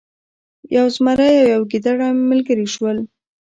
[0.75, 2.97] یو زمری او یو ګیدړه ملګري شول.